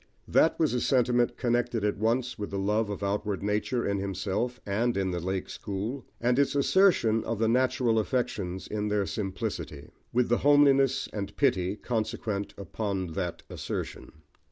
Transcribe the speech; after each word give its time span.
That 0.27 0.57
was 0.57 0.73
a 0.73 0.81
sentiment 0.81 1.37
connected 1.37 1.83
at 1.85 1.99
once 1.99 2.39
with 2.39 2.49
the 2.49 2.57
love 2.57 2.89
of 2.89 3.03
outward 3.03 3.43
nature 3.43 3.87
in 3.87 3.99
himself 3.99 4.59
and 4.65 4.97
in 4.97 5.11
the 5.11 5.19
"Lake 5.19 5.47
School," 5.47 6.05
and 6.19 6.39
its 6.39 6.55
assertion 6.55 7.23
of 7.23 7.37
the 7.37 7.47
natural 7.47 7.99
affections 7.99 8.65
in 8.67 8.87
their 8.87 9.05
simplicity; 9.05 9.91
with 10.11 10.27
the 10.27 10.39
homeliness 10.39 11.07
and 11.13 11.37
pity, 11.37 11.75
consequent 11.75 12.55
upon 12.57 13.11
that 13.13 13.43
assertion. 13.47 14.11